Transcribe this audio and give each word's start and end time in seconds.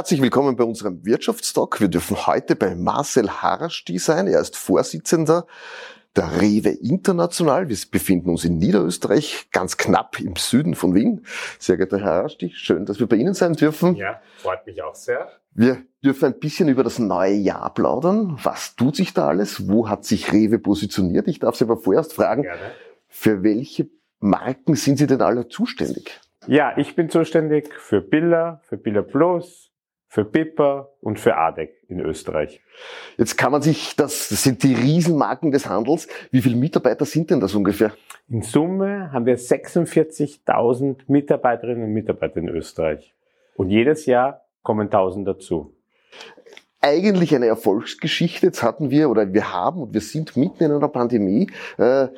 Herzlich 0.00 0.22
willkommen 0.22 0.56
bei 0.56 0.64
unserem 0.64 1.04
Wirtschaftstalk. 1.04 1.78
Wir 1.78 1.88
dürfen 1.88 2.26
heute 2.26 2.56
bei 2.56 2.74
Marcel 2.74 3.28
Harasti 3.28 3.98
sein. 3.98 4.28
Er 4.28 4.40
ist 4.40 4.56
Vorsitzender 4.56 5.46
der 6.16 6.40
Rewe 6.40 6.70
International. 6.70 7.68
Wir 7.68 7.76
befinden 7.90 8.30
uns 8.30 8.46
in 8.46 8.56
Niederösterreich, 8.56 9.50
ganz 9.52 9.76
knapp 9.76 10.18
im 10.18 10.36
Süden 10.36 10.74
von 10.74 10.94
Wien. 10.94 11.26
Sehr 11.58 11.76
geehrter 11.76 11.98
Herr 11.98 12.12
Harasti, 12.12 12.50
schön, 12.54 12.86
dass 12.86 12.98
wir 12.98 13.08
bei 13.08 13.16
Ihnen 13.16 13.34
sein 13.34 13.52
dürfen. 13.52 13.94
Ja, 13.96 14.22
freut 14.38 14.64
mich 14.64 14.82
auch 14.82 14.94
sehr. 14.94 15.28
Wir 15.52 15.82
dürfen 16.02 16.32
ein 16.32 16.38
bisschen 16.38 16.70
über 16.70 16.82
das 16.82 16.98
neue 16.98 17.34
Jahr 17.34 17.74
plaudern. 17.74 18.38
Was 18.42 18.76
tut 18.76 18.96
sich 18.96 19.12
da 19.12 19.28
alles? 19.28 19.68
Wo 19.68 19.90
hat 19.90 20.06
sich 20.06 20.32
Rewe 20.32 20.58
positioniert? 20.58 21.28
Ich 21.28 21.40
darf 21.40 21.56
Sie 21.56 21.64
aber 21.64 21.76
vorerst 21.76 22.14
fragen, 22.14 22.44
Gerne. 22.44 22.58
für 23.06 23.42
welche 23.42 23.90
Marken 24.18 24.76
sind 24.76 24.96
Sie 24.96 25.06
denn 25.06 25.20
alle 25.20 25.48
zuständig? 25.48 26.22
Ja, 26.46 26.72
ich 26.78 26.96
bin 26.96 27.10
zuständig 27.10 27.74
für 27.74 28.00
Billa, 28.00 28.62
für 28.64 28.78
Billa 28.78 29.02
Plus, 29.02 29.69
für 30.10 30.24
Pippa 30.24 30.88
und 31.00 31.20
für 31.20 31.36
ADEC 31.36 31.84
in 31.88 32.00
Österreich. 32.00 32.60
Jetzt 33.16 33.38
kann 33.38 33.52
man 33.52 33.62
sich, 33.62 33.94
das, 33.94 34.28
das 34.28 34.42
sind 34.42 34.64
die 34.64 34.74
Riesenmarken 34.74 35.52
des 35.52 35.68
Handels. 35.68 36.08
Wie 36.32 36.42
viele 36.42 36.56
Mitarbeiter 36.56 37.04
sind 37.04 37.30
denn 37.30 37.38
das 37.38 37.54
ungefähr? 37.54 37.92
In 38.28 38.42
Summe 38.42 39.12
haben 39.12 39.24
wir 39.24 39.38
46.000 39.38 41.02
Mitarbeiterinnen 41.06 41.84
und 41.84 41.92
Mitarbeiter 41.92 42.38
in 42.38 42.48
Österreich. 42.48 43.14
Und 43.54 43.70
jedes 43.70 44.04
Jahr 44.06 44.44
kommen 44.64 44.88
1000 44.88 45.28
dazu. 45.28 45.76
Eigentlich 46.80 47.32
eine 47.32 47.46
Erfolgsgeschichte. 47.46 48.46
Jetzt 48.46 48.64
hatten 48.64 48.90
wir 48.90 49.10
oder 49.10 49.32
wir 49.32 49.52
haben 49.52 49.80
und 49.80 49.94
wir 49.94 50.00
sind 50.00 50.36
mitten 50.36 50.64
in 50.64 50.72
einer 50.72 50.88
Pandemie. 50.88 51.52
Äh, 51.78 52.08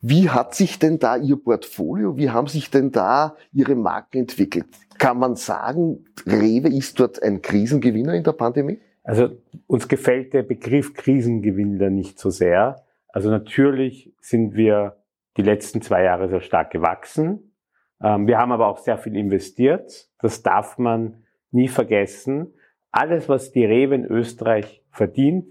wie 0.00 0.30
hat 0.30 0.54
sich 0.54 0.78
denn 0.78 1.00
da 1.00 1.16
Ihr 1.16 1.36
Portfolio, 1.36 2.16
wie 2.16 2.30
haben 2.30 2.46
sich 2.46 2.70
denn 2.70 2.92
da 2.92 3.36
Ihre 3.52 3.74
Marken 3.74 4.18
entwickelt? 4.18 4.68
Kann 5.00 5.18
man 5.18 5.34
sagen, 5.34 6.04
Rewe 6.26 6.68
ist 6.68 7.00
dort 7.00 7.22
ein 7.22 7.40
Krisengewinner 7.40 8.12
in 8.12 8.22
der 8.22 8.32
Pandemie? 8.32 8.80
Also 9.02 9.30
uns 9.66 9.88
gefällt 9.88 10.34
der 10.34 10.42
Begriff 10.42 10.92
Krisengewinner 10.92 11.88
nicht 11.88 12.18
so 12.18 12.28
sehr. 12.28 12.84
Also 13.08 13.30
natürlich 13.30 14.12
sind 14.20 14.54
wir 14.56 14.98
die 15.38 15.42
letzten 15.42 15.80
zwei 15.80 16.04
Jahre 16.04 16.28
sehr 16.28 16.42
stark 16.42 16.70
gewachsen. 16.70 17.54
Ähm, 18.02 18.26
wir 18.26 18.36
haben 18.36 18.52
aber 18.52 18.66
auch 18.66 18.76
sehr 18.76 18.98
viel 18.98 19.16
investiert. 19.16 20.10
Das 20.18 20.42
darf 20.42 20.76
man 20.76 21.24
nie 21.50 21.68
vergessen. 21.68 22.52
Alles, 22.92 23.26
was 23.26 23.52
die 23.52 23.64
Rewe 23.64 23.94
in 23.94 24.04
Österreich 24.04 24.84
verdient, 24.90 25.46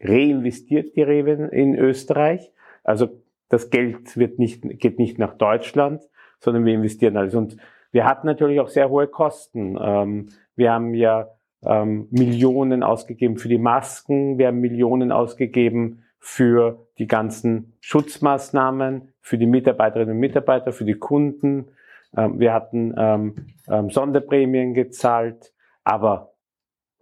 reinvestiert 0.00 0.94
die 0.94 1.02
Rewe 1.02 1.48
in 1.50 1.74
Österreich. 1.74 2.52
Also 2.84 3.08
das 3.48 3.70
Geld 3.70 4.16
wird 4.16 4.38
nicht, 4.38 4.62
geht 4.78 5.00
nicht 5.00 5.18
nach 5.18 5.34
Deutschland, 5.34 6.04
sondern 6.38 6.64
wir 6.64 6.74
investieren 6.74 7.16
alles. 7.16 7.34
Und 7.34 7.56
wir 7.92 8.06
hatten 8.06 8.26
natürlich 8.26 8.58
auch 8.58 8.68
sehr 8.68 8.88
hohe 8.88 9.06
Kosten. 9.06 9.78
Ähm, 9.80 10.30
wir 10.56 10.72
haben 10.72 10.94
ja 10.94 11.28
ähm, 11.64 12.08
Millionen 12.10 12.82
ausgegeben 12.82 13.36
für 13.36 13.48
die 13.48 13.58
Masken, 13.58 14.38
wir 14.38 14.48
haben 14.48 14.60
Millionen 14.60 15.12
ausgegeben 15.12 16.02
für 16.18 16.86
die 16.98 17.06
ganzen 17.06 17.76
Schutzmaßnahmen, 17.80 19.12
für 19.20 19.38
die 19.38 19.46
Mitarbeiterinnen 19.46 20.14
und 20.14 20.20
Mitarbeiter, 20.20 20.72
für 20.72 20.84
die 20.84 20.94
Kunden. 20.94 21.68
Ähm, 22.16 22.40
wir 22.40 22.52
hatten 22.52 22.94
ähm, 22.96 23.46
ähm, 23.68 23.90
Sonderprämien 23.90 24.74
gezahlt, 24.74 25.52
aber 25.84 26.34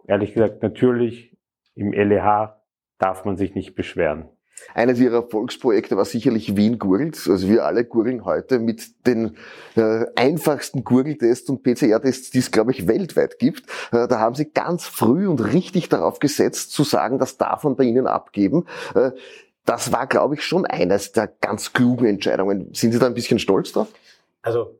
ehrlich 0.07 0.33
gesagt, 0.33 0.61
natürlich 0.61 1.37
im 1.75 1.93
LEH 1.93 2.57
darf 2.97 3.25
man 3.25 3.37
sich 3.37 3.55
nicht 3.55 3.75
beschweren. 3.75 4.29
Eines 4.73 4.99
ihrer 4.99 5.23
Erfolgsprojekte 5.23 5.97
war 5.97 6.05
sicherlich 6.05 6.55
Wien 6.55 6.79
gurgelt. 6.79 7.27
Also 7.29 7.47
wir 7.47 7.65
alle 7.65 7.85
gurgeln 7.85 8.25
heute 8.25 8.59
mit 8.59 9.05
den 9.07 9.37
äh, 9.75 10.05
einfachsten 10.15 10.83
Gurgeltests 10.83 11.49
und 11.49 11.63
PCR-Tests, 11.63 12.31
die 12.31 12.39
es, 12.39 12.51
glaube 12.51 12.71
ich, 12.71 12.87
weltweit 12.87 13.39
gibt. 13.39 13.69
Äh, 13.91 14.07
da 14.07 14.19
haben 14.19 14.35
sie 14.35 14.51
ganz 14.51 14.85
früh 14.85 15.27
und 15.27 15.39
richtig 15.39 15.89
darauf 15.89 16.19
gesetzt, 16.19 16.71
zu 16.71 16.83
sagen, 16.83 17.19
das 17.19 17.37
darf 17.37 17.63
man 17.63 17.75
bei 17.75 17.83
ihnen 17.83 18.07
abgeben. 18.07 18.65
Äh, 18.95 19.11
das 19.65 19.91
war, 19.91 20.07
glaube 20.07 20.35
ich, 20.35 20.43
schon 20.43 20.65
eines 20.65 21.11
der 21.11 21.27
ganz 21.27 21.73
klugen 21.73 22.05
Entscheidungen. 22.05 22.73
Sind 22.73 22.93
Sie 22.93 22.99
da 22.99 23.05
ein 23.05 23.13
bisschen 23.13 23.39
stolz 23.39 23.71
drauf? 23.71 23.87
Also 24.41 24.79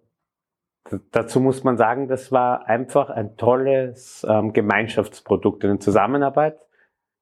dazu 1.11 1.39
muss 1.39 1.63
man 1.63 1.77
sagen, 1.77 2.07
das 2.07 2.31
war 2.31 2.67
einfach 2.67 3.09
ein 3.09 3.37
tolles 3.37 4.25
ähm, 4.27 4.53
Gemeinschaftsprodukt 4.53 5.63
in 5.63 5.79
Zusammenarbeit 5.79 6.59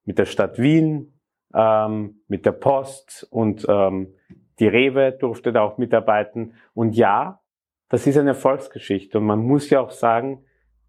mit 0.04 0.18
der 0.18 0.24
Stadt 0.24 0.58
Wien, 0.58 1.12
ähm, 1.54 2.20
mit 2.28 2.46
der 2.46 2.52
Post 2.52 3.26
und 3.30 3.66
ähm, 3.68 4.14
die 4.58 4.68
Rewe 4.68 5.12
durfte 5.12 5.52
da 5.52 5.62
auch 5.62 5.78
mitarbeiten. 5.78 6.54
Und 6.74 6.94
ja, 6.94 7.40
das 7.88 8.06
ist 8.06 8.18
eine 8.18 8.30
Erfolgsgeschichte. 8.30 9.18
Und 9.18 9.24
man 9.24 9.40
muss 9.40 9.70
ja 9.70 9.80
auch 9.80 9.90
sagen, 9.90 10.44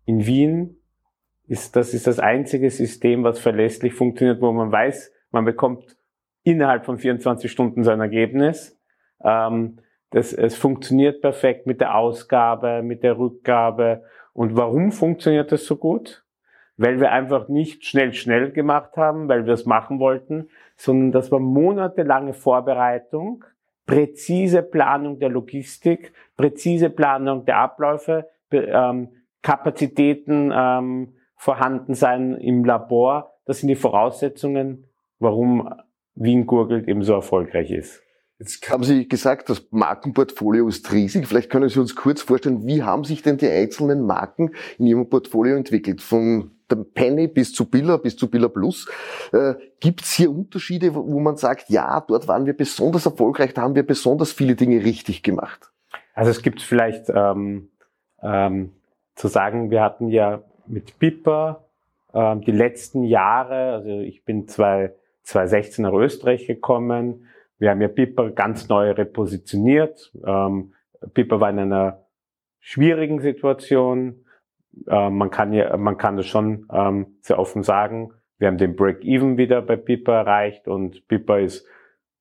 in 0.05 0.25
Wien 0.25 0.77
ist 1.47 1.75
das 1.75 1.93
ist 1.93 2.07
das 2.07 2.19
einzige 2.19 2.69
System, 2.69 3.23
was 3.23 3.39
verlässlich 3.39 3.93
funktioniert, 3.93 4.41
wo 4.41 4.51
man 4.51 4.71
weiß, 4.71 5.11
man 5.31 5.45
bekommt 5.45 5.97
innerhalb 6.43 6.85
von 6.85 6.97
24 6.97 7.51
Stunden 7.51 7.83
sein 7.83 7.99
Ergebnis. 7.99 8.79
Ähm, 9.23 9.79
das, 10.11 10.33
es 10.33 10.55
funktioniert 10.55 11.21
perfekt 11.21 11.67
mit 11.67 11.81
der 11.81 11.95
Ausgabe, 11.95 12.83
mit 12.83 13.03
der 13.03 13.17
Rückgabe. 13.17 14.03
Und 14.33 14.55
warum 14.55 14.91
funktioniert 14.91 15.51
das 15.51 15.65
so 15.65 15.77
gut? 15.77 16.23
Weil 16.81 16.99
wir 16.99 17.11
einfach 17.11 17.47
nicht 17.47 17.85
schnell, 17.85 18.11
schnell 18.13 18.51
gemacht 18.51 18.97
haben, 18.97 19.27
weil 19.27 19.45
wir 19.45 19.53
es 19.53 19.67
machen 19.67 19.99
wollten, 19.99 20.49
sondern 20.77 21.11
das 21.11 21.31
war 21.31 21.39
monatelange 21.39 22.33
Vorbereitung, 22.33 23.45
präzise 23.85 24.63
Planung 24.63 25.19
der 25.19 25.29
Logistik, 25.29 26.11
präzise 26.37 26.89
Planung 26.89 27.45
der 27.45 27.57
Abläufe, 27.57 28.27
ähm, 28.51 29.09
Kapazitäten 29.43 30.51
ähm, 30.53 31.13
vorhanden 31.35 31.93
sein 31.93 32.35
im 32.37 32.65
Labor. 32.65 33.35
Das 33.45 33.59
sind 33.59 33.67
die 33.67 33.75
Voraussetzungen, 33.75 34.85
warum 35.19 35.71
Wien 36.15 36.47
gurgelt 36.47 36.87
eben 36.87 37.03
so 37.03 37.13
erfolgreich 37.13 37.69
ist. 37.69 38.01
Jetzt 38.39 38.67
haben 38.71 38.83
Sie 38.83 39.07
gesagt, 39.07 39.51
das 39.51 39.67
Markenportfolio 39.69 40.67
ist 40.67 40.91
riesig. 40.91 41.27
Vielleicht 41.27 41.51
können 41.51 41.69
Sie 41.69 41.79
uns 41.79 41.95
kurz 41.95 42.23
vorstellen, 42.23 42.65
wie 42.65 42.81
haben 42.81 43.03
sich 43.03 43.21
denn 43.21 43.37
die 43.37 43.47
einzelnen 43.47 44.01
Marken 44.01 44.55
in 44.79 44.87
Ihrem 44.87 45.07
Portfolio 45.07 45.55
entwickelt? 45.55 46.01
Von 46.01 46.49
der 46.71 46.83
Penny 46.83 47.27
bis 47.27 47.53
zu 47.53 47.69
Billa, 47.69 47.97
bis 47.97 48.15
zu 48.15 48.29
Billa 48.29 48.47
Plus. 48.47 48.89
Äh, 49.31 49.55
Gibt 49.79 50.01
es 50.01 50.13
hier 50.13 50.31
Unterschiede, 50.31 50.93
wo 50.95 51.19
man 51.19 51.37
sagt, 51.37 51.69
ja, 51.69 52.01
dort 52.07 52.27
waren 52.27 52.45
wir 52.45 52.55
besonders 52.55 53.05
erfolgreich, 53.05 53.53
da 53.53 53.61
haben 53.61 53.75
wir 53.75 53.85
besonders 53.85 54.31
viele 54.31 54.55
Dinge 54.55 54.83
richtig 54.83 55.23
gemacht? 55.23 55.71
Also 56.13 56.31
es 56.31 56.41
gibt 56.41 56.61
vielleicht 56.61 57.09
ähm, 57.09 57.69
ähm, 58.21 58.73
zu 59.15 59.27
sagen, 59.27 59.71
wir 59.71 59.81
hatten 59.81 60.09
ja 60.09 60.43
mit 60.67 60.97
Pippa 60.99 61.65
ähm, 62.13 62.41
die 62.41 62.51
letzten 62.51 63.03
Jahre, 63.03 63.73
also 63.73 63.89
ich 63.99 64.23
bin 64.25 64.47
2016 64.47 65.83
nach 65.83 65.93
Österreich 65.93 66.47
gekommen, 66.47 67.27
wir 67.61 67.69
haben 67.69 67.81
ja 67.81 67.89
Pippa 67.89 68.29
ganz 68.29 68.69
neu 68.69 68.89
repositioniert. 68.89 70.11
Ähm, 70.25 70.73
Pippa 71.13 71.39
war 71.39 71.51
in 71.51 71.59
einer 71.59 72.05
schwierigen 72.59 73.21
Situation, 73.21 74.25
äh, 74.87 75.09
man 75.09 75.29
kann 75.29 75.53
ja, 75.53 75.75
man 75.77 75.97
kann 75.97 76.17
das 76.17 76.27
schon 76.27 76.67
ähm, 76.71 77.17
sehr 77.21 77.39
offen 77.39 77.63
sagen. 77.63 78.13
Wir 78.37 78.47
haben 78.47 78.57
den 78.57 78.75
Break-Even 78.75 79.37
wieder 79.37 79.61
bei 79.61 79.75
Pipa 79.75 80.13
erreicht 80.13 80.67
und 80.67 81.07
Pipa 81.07 81.37
ist 81.37 81.67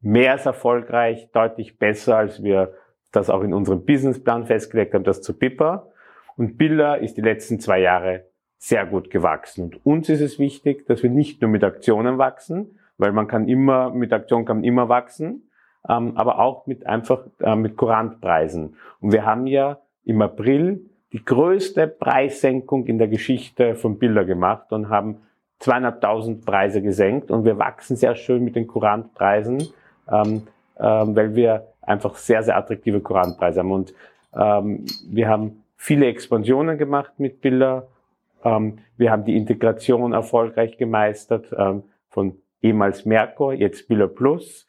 mehr 0.01 0.33
als 0.33 0.47
erfolgreich, 0.47 1.31
deutlich 1.33 1.79
besser, 1.79 2.17
als 2.17 2.43
wir 2.43 2.75
das 3.13 3.31
auch 3.31 3.43
in 3.43 3.55
unserem 3.55 3.85
Businessplan 3.85 4.47
festgelegt 4.47 4.95
haben, 4.95 5.05
das 5.05 5.23
zu 5.23 5.37
Pipa. 5.37 5.89
Und 6.37 6.57
Billa 6.57 6.95
ist 6.95 7.17
die 7.17 7.23
letzten 7.23 7.61
zwei 7.61 7.81
Jahre 7.81 8.27
sehr 8.57 8.87
gut 8.87 9.11
gewachsen. 9.11 9.65
Und 9.65 9.87
uns 9.87 10.09
ist 10.09 10.21
es 10.21 10.39
wichtig, 10.39 10.87
dass 10.87 11.03
wir 11.03 11.11
nicht 11.11 11.41
nur 11.41 11.51
mit 11.51 11.65
Aktionen 11.65 12.19
wachsen, 12.19 12.79
weil 12.99 13.13
man 13.13 13.27
kann 13.27 13.49
immer, 13.49 13.91
mit 13.91 14.13
Aktionen 14.13 14.45
kann 14.45 14.59
man 14.59 14.65
immer 14.65 14.89
wachsen, 14.89 15.51
ähm, 15.89 16.17
aber 16.17 16.39
auch 16.39 16.67
mit 16.67 16.87
einfach 16.87 17.27
äh, 17.41 17.57
mit 17.57 17.77
Kurantpreisen. 17.77 18.77
Und 19.01 19.13
wir 19.13 19.25
haben 19.25 19.47
ja 19.47 19.81
im 20.05 20.21
April 20.21 20.91
die 21.13 21.25
größte 21.25 21.89
Preissenkung 21.89 22.87
in 22.87 22.99
der 22.99 23.09
Geschichte 23.09 23.75
von 23.75 23.99
Bilder 23.99 24.25
gemacht 24.25 24.73
und 24.73 24.89
haben 24.89 25.19
zweieinhalbtausend 25.59 26.45
Preise 26.45 26.83
gesenkt 26.83 27.31
und 27.31 27.45
wir 27.45 27.59
wachsen 27.59 27.97
sehr 27.97 28.15
schön 28.15 28.45
mit 28.45 28.57
den 28.57 28.67
Kurantpreisen, 28.67 29.69
ähm, 30.11 30.47
ähm, 30.79 31.17
weil 31.17 31.35
wir 31.35 31.69
einfach 31.83 32.17
sehr, 32.17 32.43
sehr 32.43 32.57
attraktive 32.57 33.01
Kurantpreise 33.01 33.61
haben. 33.61 33.73
Und 33.73 33.95
ähm, 34.35 34.85
wir 35.09 35.29
haben 35.29 35.65
viele 35.77 36.07
Expansionen 36.07 36.79
gemacht 36.79 37.19
mit 37.19 37.41
Bilder. 37.41 37.89
Ähm, 38.45 38.79
wir 38.97 39.11
haben 39.11 39.25
die 39.25 39.37
Integration 39.37 40.13
erfolgreich 40.13 40.79
gemeistert 40.79 41.55
ähm, 41.57 41.83
von 42.09 42.37
ehemals 42.63 43.05
Merco, 43.05 43.53
jetzt 43.53 43.89
Biller 43.89 44.09
Plus, 44.09 44.67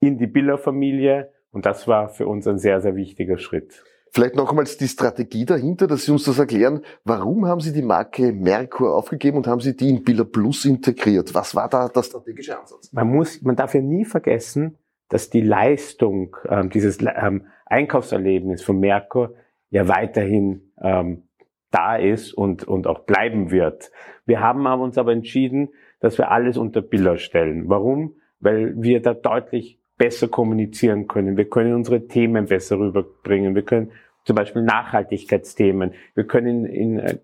in 0.00 0.18
die 0.18 0.26
Biller-Familie. 0.26 1.30
Und 1.52 1.66
das 1.66 1.86
war 1.86 2.08
für 2.08 2.26
uns 2.26 2.46
ein 2.46 2.58
sehr, 2.58 2.80
sehr 2.80 2.96
wichtiger 2.96 3.38
Schritt. 3.38 3.84
Vielleicht 4.16 4.34
nochmals 4.34 4.78
die 4.78 4.88
Strategie 4.88 5.44
dahinter, 5.44 5.86
dass 5.86 6.06
Sie 6.06 6.10
uns 6.10 6.24
das 6.24 6.38
erklären. 6.38 6.80
Warum 7.04 7.44
haben 7.44 7.60
Sie 7.60 7.74
die 7.74 7.82
Marke 7.82 8.32
Merkur 8.32 8.96
aufgegeben 8.96 9.36
und 9.36 9.46
haben 9.46 9.60
Sie 9.60 9.76
die 9.76 9.90
in 9.90 10.04
Billa 10.04 10.24
Plus 10.24 10.64
integriert? 10.64 11.34
Was 11.34 11.54
war 11.54 11.68
da 11.68 11.90
der 11.90 12.02
strategische 12.02 12.58
Ansatz? 12.58 12.90
Man 12.94 13.08
muss, 13.08 13.42
man 13.42 13.56
darf 13.56 13.74
ja 13.74 13.82
nie 13.82 14.06
vergessen, 14.06 14.78
dass 15.10 15.28
die 15.28 15.42
Leistung, 15.42 16.34
ähm, 16.48 16.70
dieses 16.70 16.98
ähm, 17.02 17.48
Einkaufserlebnis 17.66 18.62
von 18.62 18.80
Merkur 18.80 19.34
ja 19.68 19.86
weiterhin 19.86 20.72
ähm, 20.80 21.24
da 21.70 21.96
ist 21.96 22.32
und, 22.32 22.64
und 22.64 22.86
auch 22.86 23.00
bleiben 23.00 23.50
wird. 23.50 23.90
Wir 24.24 24.40
haben 24.40 24.64
uns 24.80 24.96
aber 24.96 25.12
entschieden, 25.12 25.68
dass 26.00 26.16
wir 26.16 26.30
alles 26.30 26.56
unter 26.56 26.80
Biller 26.80 27.18
stellen. 27.18 27.68
Warum? 27.68 28.14
Weil 28.40 28.80
wir 28.80 29.02
da 29.02 29.12
deutlich 29.12 29.78
besser 29.98 30.28
kommunizieren 30.28 31.06
können. 31.06 31.36
Wir 31.36 31.48
können 31.48 31.74
unsere 31.74 32.06
Themen 32.06 32.46
besser 32.46 32.78
rüberbringen. 32.78 33.54
Wir 33.54 33.62
können 33.62 33.92
zum 34.26 34.34
Beispiel 34.36 34.62
Nachhaltigkeitsthemen. 34.62 35.94
Wir 36.14 36.26
können 36.26 36.66
in, 36.66 36.98
in 36.98 37.20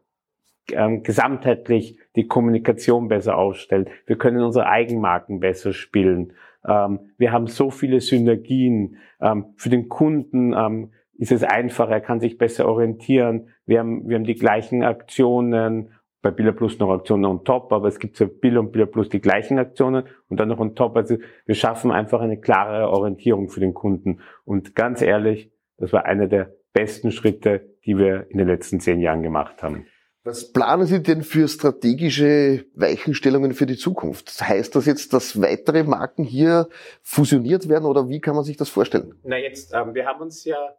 ähm, 0.71 1.03
gesamtheitlich 1.03 1.99
die 2.15 2.29
Kommunikation 2.29 3.09
besser 3.09 3.37
aufstellen. 3.37 3.91
Wir 4.07 4.17
können 4.17 4.43
unsere 4.43 4.69
Eigenmarken 4.69 5.41
besser 5.41 5.73
spielen. 5.73 6.35
Ähm, 6.67 7.11
wir 7.19 7.33
haben 7.33 7.49
so 7.49 7.71
viele 7.71 8.01
Synergien. 8.01 8.97
Ähm, 9.21 9.47
für 9.57 9.69
den 9.69 9.89
Kunden 9.89 10.55
ähm, 10.55 10.93
ist 11.19 11.33
es 11.33 11.43
einfacher, 11.43 11.93
er 11.93 12.01
kann 12.01 12.21
sich 12.21 12.39
besser 12.39 12.69
orientieren. 12.69 13.49
Wir 13.67 13.81
haben, 13.81 14.09
wir 14.09 14.17
haben 14.17 14.25
die 14.25 14.37
gleichen 14.37 14.85
Aktionen, 14.85 15.91
bei 16.23 16.31
Billa 16.31 16.53
Plus 16.53 16.79
noch 16.79 16.91
Aktionen 16.91 17.25
on 17.25 17.45
top, 17.45 17.73
aber 17.73 17.89
es 17.89 17.99
gibt 17.99 18.17
für 18.17 18.29
Billa 18.29 18.61
und 18.61 18.71
Billa 18.71 18.87
Plus 18.87 19.09
die 19.09 19.21
gleichen 19.21 19.59
Aktionen 19.59 20.05
und 20.29 20.39
dann 20.39 20.49
noch 20.49 20.61
on 20.61 20.77
top. 20.77 20.97
Also 20.97 21.17
wir 21.47 21.57
schaffen 21.57 21.91
einfach 21.91 22.21
eine 22.21 22.39
klare 22.39 22.89
Orientierung 22.89 23.49
für 23.49 23.59
den 23.59 23.75
Kunden. 23.75 24.21
Und 24.45 24.77
ganz 24.77 25.03
ehrlich, 25.03 25.51
das 25.79 25.93
war 25.93 26.05
einer 26.05 26.29
der 26.29 26.55
besten 26.73 27.13
Schritte, 27.13 27.77
die 27.85 27.99
wir 27.99 28.27
in 28.31 28.39
den 28.39 28.49
letzten 28.49 28.81
zehn 28.81 29.01
Jahren 29.01 29.23
gemacht 29.23 29.63
haben. 29.63 29.87
Was 30.25 30.53
planen 30.53 30.87
Sie 30.87 31.03
denn 31.03 31.23
für 31.23 31.49
strategische 31.49 32.65
Weichenstellungen 32.75 33.55
für 33.55 33.67
die 33.67 33.77
Zukunft? 33.77 34.41
Heißt 34.41 34.77
das 34.77 34.87
jetzt, 34.87 35.13
dass 35.13 35.41
weitere 35.41 35.83
Marken 35.83 36.23
hier 36.23 36.69
fusioniert 37.03 37.69
werden 37.69 37.87
oder 37.87 38.09
wie 38.09 38.21
kann 38.21 38.37
man 38.37 38.45
sich 38.45 38.57
das 38.57 38.69
vorstellen? 38.69 39.15
Na 39.25 39.37
jetzt, 39.37 39.75
ähm, 39.75 39.95
wir 39.95 40.07
haben 40.07 40.21
uns 40.21 40.45
ja 40.45 40.77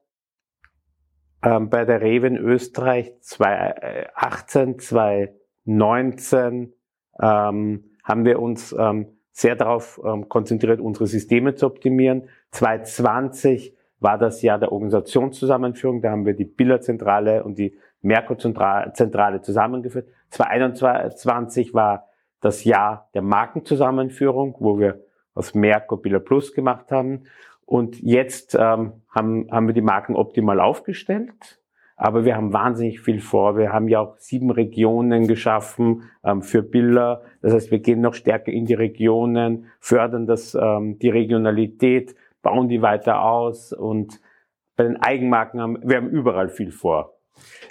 ähm, 1.43 1.69
bei 1.69 1.83
der 1.83 1.99
Rewe 2.01 2.27
in 2.27 2.37
Österreich 2.37 3.11
2018, 3.19 4.79
2019 4.79 6.73
ähm, 7.21 7.83
haben 8.03 8.25
wir 8.25 8.39
uns 8.41 8.73
ähm, 8.77 9.17
sehr 9.31 9.57
darauf 9.57 9.99
ähm, 10.05 10.29
konzentriert, 10.29 10.79
unsere 10.79 11.07
Systeme 11.07 11.55
zu 11.55 11.65
optimieren. 11.65 12.29
2020 12.51 13.75
war 14.03 14.17
das 14.17 14.41
Jahr 14.41 14.59
der 14.59 14.71
Organisationszusammenführung. 14.71 16.01
Da 16.01 16.11
haben 16.11 16.25
wir 16.25 16.33
die 16.33 16.45
Billerzentrale 16.45 17.43
und 17.43 17.57
die 17.57 17.77
Merkur-Zentrale 18.01 19.41
zusammengeführt. 19.41 20.09
2021 20.29 21.73
war 21.73 22.09
das 22.41 22.65
Jahr 22.65 23.09
der 23.13 23.21
Markenzusammenführung, 23.21 24.57
wo 24.59 24.77
wir 24.77 25.01
aus 25.33 25.55
Merkur 25.55 26.01
Biller 26.01 26.19
Plus 26.19 26.53
gemacht 26.53 26.91
haben. 26.91 27.23
Und 27.65 28.01
jetzt 28.01 28.55
ähm, 28.55 29.01
haben, 29.09 29.47
haben 29.49 29.67
wir 29.67 29.73
die 29.73 29.81
Marken 29.81 30.15
optimal 30.15 30.59
aufgestellt. 30.59 31.61
Aber 31.95 32.25
wir 32.25 32.35
haben 32.35 32.51
wahnsinnig 32.51 32.99
viel 32.99 33.21
vor. 33.21 33.57
Wir 33.57 33.71
haben 33.71 33.87
ja 33.87 34.01
auch 34.01 34.17
sieben 34.17 34.51
Regionen 34.51 35.27
geschaffen 35.27 36.09
ähm, 36.25 36.41
für 36.41 36.61
Bilder. 36.61 37.21
Das 37.41 37.53
heißt, 37.53 37.71
wir 37.71 37.79
gehen 37.79 38.01
noch 38.01 38.15
stärker 38.15 38.51
in 38.51 38.65
die 38.65 38.73
Regionen, 38.73 39.67
fördern 39.79 40.27
das, 40.27 40.55
ähm, 40.55 40.99
die 40.99 41.09
Regionalität, 41.09 42.15
bauen 42.43 42.69
die 42.69 42.83
weiter 42.83 43.23
aus. 43.23 43.73
Und 43.73 44.21
bei 44.75 44.83
den 44.83 45.01
Eigenmarken 45.01 45.59
haben 45.59 45.79
wir 45.83 45.97
haben 45.97 46.09
überall 46.09 46.49
viel 46.49 46.71
vor. 46.71 47.17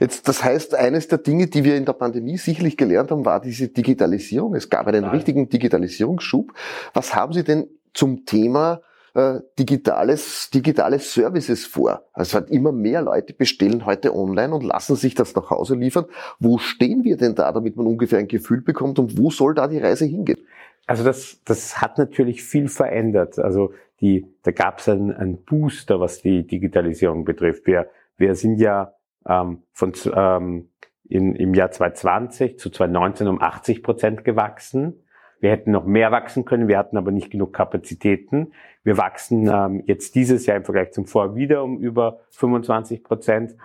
Jetzt, 0.00 0.26
das 0.26 0.42
heißt, 0.42 0.74
eines 0.74 1.06
der 1.06 1.18
Dinge, 1.18 1.46
die 1.46 1.62
wir 1.62 1.76
in 1.76 1.84
der 1.84 1.92
Pandemie 1.92 2.36
sicherlich 2.36 2.76
gelernt 2.76 3.10
haben, 3.10 3.24
war 3.24 3.40
diese 3.40 3.68
Digitalisierung. 3.68 4.54
Es 4.54 4.68
gab 4.68 4.88
einen 4.88 5.02
Nein. 5.02 5.12
richtigen 5.12 5.48
Digitalisierungsschub. 5.48 6.52
Was 6.92 7.14
haben 7.14 7.32
Sie 7.32 7.44
denn 7.44 7.68
zum 7.94 8.24
Thema 8.24 8.80
äh, 9.14 9.40
digitales, 9.58 10.50
digitale 10.50 10.98
Services 10.98 11.66
vor? 11.66 12.02
Also 12.12 12.40
halt 12.40 12.50
immer 12.50 12.72
mehr 12.72 13.02
Leute 13.02 13.34
bestellen 13.34 13.86
heute 13.86 14.14
online 14.14 14.54
und 14.54 14.64
lassen 14.64 14.96
sich 14.96 15.14
das 15.14 15.34
nach 15.36 15.50
Hause 15.50 15.76
liefern. 15.76 16.06
Wo 16.40 16.58
stehen 16.58 17.04
wir 17.04 17.16
denn 17.16 17.34
da, 17.34 17.52
damit 17.52 17.76
man 17.76 17.86
ungefähr 17.86 18.18
ein 18.18 18.28
Gefühl 18.28 18.62
bekommt 18.62 18.98
und 18.98 19.16
wo 19.18 19.30
soll 19.30 19.54
da 19.54 19.68
die 19.68 19.78
Reise 19.78 20.04
hingehen? 20.04 20.40
Also 20.86 21.04
das, 21.04 21.38
das 21.44 21.80
hat 21.80 21.98
natürlich 21.98 22.42
viel 22.42 22.68
verändert. 22.68 23.38
Also 23.38 23.72
die, 24.02 24.26
da 24.42 24.50
gab 24.50 24.80
es 24.80 24.88
einen, 24.88 25.12
einen 25.12 25.44
Booster, 25.44 26.00
was 26.00 26.20
die 26.20 26.46
Digitalisierung 26.46 27.24
betrifft. 27.24 27.66
Wir, 27.66 27.88
wir 28.18 28.34
sind 28.34 28.60
ja 28.60 28.94
ähm, 29.26 29.62
von, 29.72 29.92
ähm, 30.12 30.68
in, 31.08 31.36
im 31.36 31.54
Jahr 31.54 31.70
2020 31.70 32.58
zu 32.58 32.68
2019 32.68 33.28
um 33.28 33.40
80 33.40 33.82
Prozent 33.82 34.24
gewachsen. 34.24 35.04
Wir 35.38 35.50
hätten 35.50 35.70
noch 35.70 35.84
mehr 35.84 36.10
wachsen 36.10 36.44
können, 36.44 36.68
wir 36.68 36.78
hatten 36.78 36.96
aber 36.96 37.12
nicht 37.12 37.30
genug 37.30 37.52
Kapazitäten. 37.52 38.52
Wir 38.82 38.98
wachsen 38.98 39.48
ähm, 39.48 39.82
jetzt 39.86 40.14
dieses 40.16 40.46
Jahr 40.46 40.56
im 40.56 40.64
Vergleich 40.64 40.92
zum 40.92 41.06
Vorjahr 41.06 41.36
wieder 41.36 41.62
um 41.62 41.78
über 41.78 42.20
25 42.30 43.04
Prozent. 43.04 43.56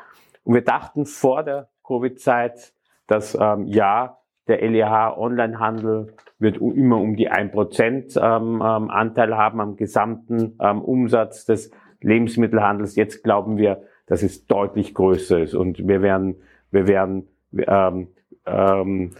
Und 0.43 0.53
wir 0.53 0.63
dachten 0.63 1.05
vor 1.05 1.43
der 1.43 1.69
Covid-Zeit, 1.83 2.73
dass 3.07 3.35
ähm, 3.39 3.65
ja, 3.65 4.19
der 4.47 4.61
LEH 4.61 5.17
Onlinehandel 5.17 6.13
wird 6.39 6.57
immer 6.57 6.99
um 6.99 7.15
die 7.15 7.31
1% 7.31 8.19
ähm, 8.19 8.61
ähm, 8.63 8.89
Anteil 8.89 9.35
haben 9.35 9.59
am 9.59 9.75
gesamten 9.75 10.55
ähm, 10.61 10.81
Umsatz 10.81 11.45
des 11.45 11.71
Lebensmittelhandels. 12.01 12.95
Jetzt 12.95 13.23
glauben 13.23 13.57
wir, 13.57 13.81
dass 14.05 14.23
es 14.23 14.45
deutlich 14.45 14.93
größer 14.93 15.39
ist 15.41 15.55
und 15.55 15.87
wir 15.87 16.01
werden, 16.01 16.35
wir 16.71 16.87
werden 16.87 17.27
ähm, 17.53 18.07
ähm, 18.45 19.11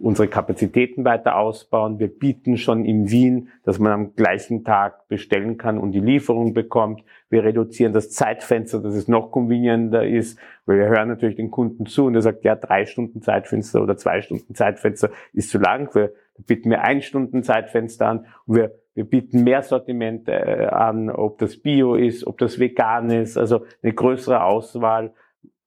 unsere 0.00 0.28
Kapazitäten 0.28 1.04
weiter 1.04 1.36
ausbauen. 1.36 1.98
Wir 1.98 2.08
bieten 2.08 2.56
schon 2.56 2.84
in 2.84 3.10
Wien, 3.10 3.50
dass 3.64 3.78
man 3.78 3.92
am 3.92 4.14
gleichen 4.14 4.64
Tag 4.64 5.06
bestellen 5.08 5.58
kann 5.58 5.78
und 5.78 5.92
die 5.92 6.00
Lieferung 6.00 6.54
bekommt. 6.54 7.04
Wir 7.28 7.44
reduzieren 7.44 7.92
das 7.92 8.10
Zeitfenster, 8.10 8.80
dass 8.80 8.94
es 8.94 9.06
noch 9.06 9.30
convenienter 9.30 10.06
ist, 10.06 10.38
weil 10.66 10.78
wir 10.78 10.88
hören 10.88 11.08
natürlich 11.08 11.36
den 11.36 11.50
Kunden 11.50 11.86
zu 11.86 12.06
und 12.06 12.14
er 12.14 12.22
sagt, 12.22 12.44
ja, 12.44 12.56
drei 12.56 12.86
Stunden 12.86 13.22
Zeitfenster 13.22 13.82
oder 13.82 13.96
zwei 13.96 14.22
Stunden 14.22 14.54
Zeitfenster 14.54 15.10
ist 15.32 15.50
zu 15.50 15.58
lang. 15.58 15.94
Wir 15.94 16.12
bieten 16.46 16.70
wir 16.70 16.82
ein 16.82 17.02
Stunden 17.02 17.42
Zeitfenster 17.42 18.08
an 18.08 18.26
und 18.46 18.56
wir, 18.56 18.74
wir 18.94 19.04
bieten 19.04 19.44
mehr 19.44 19.62
Sortiment 19.62 20.28
äh, 20.28 20.66
an, 20.70 21.10
ob 21.10 21.38
das 21.38 21.56
Bio 21.56 21.94
ist, 21.94 22.26
ob 22.26 22.38
das 22.38 22.58
vegan 22.58 23.10
ist, 23.10 23.36
also 23.36 23.64
eine 23.82 23.92
größere 23.92 24.42
Auswahl. 24.42 25.12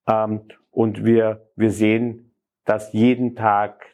Ähm, 0.06 0.42
und 0.70 1.04
wir, 1.04 1.46
wir 1.54 1.70
sehen, 1.70 2.33
dass 2.64 2.92
jeden 2.92 3.36
Tag, 3.36 3.84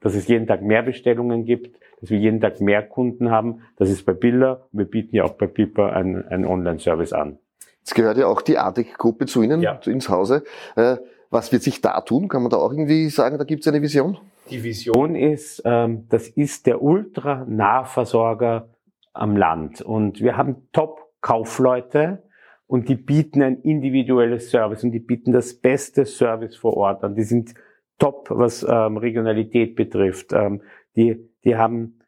dass 0.00 0.14
es 0.14 0.26
jeden 0.28 0.46
Tag 0.46 0.62
mehr 0.62 0.82
Bestellungen 0.82 1.44
gibt, 1.44 1.78
dass 2.00 2.10
wir 2.10 2.18
jeden 2.18 2.40
Tag 2.40 2.60
mehr 2.60 2.82
Kunden 2.82 3.30
haben. 3.30 3.62
Das 3.76 3.88
ist 3.88 4.04
bei 4.04 4.12
Billa. 4.12 4.66
Wir 4.72 4.86
bieten 4.86 5.14
ja 5.14 5.24
auch 5.24 5.34
bei 5.34 5.46
Piper 5.46 5.92
einen, 5.92 6.26
einen 6.28 6.44
Online-Service 6.44 7.12
an. 7.12 7.38
Jetzt 7.78 7.94
gehört 7.94 8.16
ja 8.16 8.26
auch 8.26 8.42
die 8.42 8.58
ADEC-Gruppe 8.58 9.26
zu 9.26 9.42
Ihnen, 9.42 9.60
ja. 9.60 9.78
ins 9.86 10.08
Hause. 10.08 10.44
Äh, 10.76 10.96
was 11.30 11.50
wird 11.50 11.62
sich 11.62 11.80
da 11.80 12.00
tun? 12.00 12.28
Kann 12.28 12.42
man 12.42 12.50
da 12.50 12.58
auch 12.58 12.72
irgendwie 12.72 13.08
sagen, 13.08 13.38
da 13.38 13.44
gibt 13.44 13.62
es 13.62 13.68
eine 13.68 13.80
Vision? 13.82 14.18
Die 14.50 14.62
Vision 14.62 15.16
ist, 15.16 15.62
ähm, 15.64 16.06
das 16.10 16.28
ist 16.28 16.66
der 16.66 16.82
Ultra-Nahversorger 16.82 18.68
am 19.12 19.36
Land. 19.36 19.80
Und 19.80 20.20
wir 20.20 20.36
haben 20.36 20.68
Top-Kaufleute 20.72 22.22
und 22.66 22.88
die 22.88 22.96
bieten 22.96 23.42
ein 23.42 23.60
individuelles 23.62 24.50
Service 24.50 24.84
und 24.84 24.92
die 24.92 25.00
bieten 25.00 25.32
das 25.32 25.54
beste 25.54 26.04
Service 26.04 26.56
vor 26.56 26.76
Ort 26.76 27.04
an. 27.04 27.14
Die 27.14 27.22
sind 27.22 27.54
top, 28.02 28.26
was 28.30 28.66
ähm, 28.68 28.96
Regionalität 28.96 29.76
betrifft. 29.76 30.32
Ähm, 30.32 30.62
die, 30.96 31.30
die 31.44 31.54
haben 31.54 32.00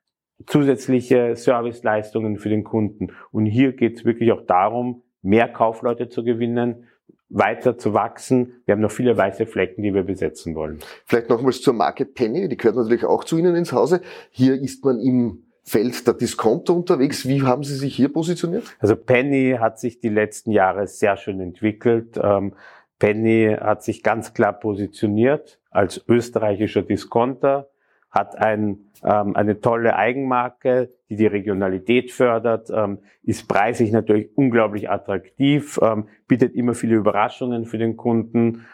zusätzliche 0.45 1.37
Serviceleistungen 1.37 2.37
für 2.39 2.49
den 2.49 2.65
Kunden. 2.65 3.13
Und 3.31 3.47
hier 3.47 3.75
geht 3.75 3.99
es 3.99 4.05
wirklich 4.05 4.33
auch 4.33 4.45
darum, 4.45 5.05
mehr 5.23 5.47
Kaufleute 5.47 6.09
zu 6.09 6.25
gewinnen, 6.25 6.89
weiter 7.29 7.79
zu 7.79 7.95
wachsen. 7.95 8.55
Wir 8.67 8.73
haben 8.73 8.81
noch 8.81 8.91
viele 8.91 9.17
weiße 9.17 9.47
Flecken, 9.47 9.85
die 9.85 9.95
wir 9.95 10.03
besetzen 10.03 10.57
wollen. 10.57 10.81
Vielleicht 11.07 11.31
nochmals 11.31 11.63
zur 11.63 11.75
Marke 11.75 12.05
Penny, 12.05 12.49
die 12.49 12.57
gehört 12.57 12.77
natürlich 12.77 13.05
auch 13.05 13.23
zu 13.23 13.39
Ihnen 13.39 13.55
ins 13.55 13.73
Hause. 13.73 14.01
Hier 14.31 14.61
ist 14.61 14.85
man 14.85 14.99
im 14.99 15.45
Feld 15.63 16.05
der 16.09 16.15
Discounter 16.15 16.75
unterwegs. 16.75 17.29
Wie 17.29 17.43
haben 17.43 17.63
Sie 17.63 17.77
sich 17.77 17.95
hier 17.95 18.13
positioniert? 18.13 18.65
Also 18.81 18.97
Penny 18.97 19.57
hat 19.61 19.79
sich 19.79 20.01
die 20.01 20.09
letzten 20.09 20.51
Jahre 20.51 20.89
sehr 20.89 21.17
schön 21.17 21.41
entwickelt. 21.41 22.19
Ähm, 22.21 22.55
Penny 22.99 23.57
hat 23.61 23.85
sich 23.85 24.03
ganz 24.03 24.35
klar 24.35 24.53
positioniert 24.53 25.61
als 25.75 26.05
österreichischer 26.09 26.83
Discounter, 26.83 27.69
hat 28.15 28.39
ein, 28.39 28.79
ähm, 29.03 29.35
eine 29.35 29.61
tolle 29.61 29.97
Eigenmarke, 29.97 30.89
die 31.11 31.17
die 31.17 31.27
Regionalität 31.27 32.13
fördert, 32.13 32.71
ähm, 32.71 32.99
ist 33.25 33.49
preislich 33.49 33.91
natürlich 33.91 34.29
unglaublich 34.37 34.89
attraktiv, 34.89 35.81
ähm, 35.83 36.07
bietet 36.29 36.55
immer 36.55 36.75
viele 36.75 36.95
Überraschungen 36.95 37.65
für 37.65 37.79
den 37.79 37.97
Kunden. 37.97 38.67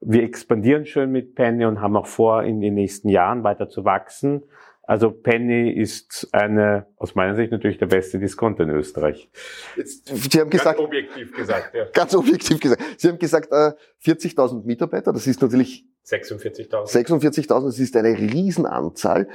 Wir 0.00 0.22
expandieren 0.22 0.86
schön 0.86 1.10
mit 1.10 1.34
Penny 1.34 1.64
und 1.64 1.80
haben 1.80 1.96
auch 1.96 2.06
vor, 2.06 2.44
in 2.44 2.60
den 2.60 2.74
nächsten 2.74 3.08
Jahren 3.08 3.42
weiter 3.42 3.68
zu 3.68 3.84
wachsen. 3.84 4.44
Also 4.84 5.10
Penny 5.10 5.70
ist 5.70 6.28
eine, 6.32 6.86
aus 6.96 7.14
meiner 7.14 7.34
Sicht 7.34 7.50
natürlich 7.50 7.78
der 7.78 7.86
beste 7.86 8.18
Discounter 8.18 8.62
in 8.62 8.70
Österreich. 8.70 9.28
Jetzt, 9.76 10.06
Sie 10.06 10.40
haben 10.40 10.48
gesagt, 10.48 10.78
ganz 10.78 10.86
objektiv 10.86 11.36
gesagt, 11.36 11.74
ja. 11.74 11.84
Ganz 11.92 12.14
objektiv 12.14 12.60
gesagt. 12.60 12.82
Sie 12.96 13.08
haben 13.08 13.18
gesagt, 13.18 13.52
äh, 13.52 13.72
40.000 14.02 14.64
Mitarbeiter, 14.64 15.12
das 15.12 15.26
ist 15.26 15.42
natürlich 15.42 15.84
46.000. 16.08 16.90
46.000, 16.90 17.64
das 17.66 17.78
ist 17.78 17.96
eine 17.96 18.16
Riesenanzahl. 18.16 19.28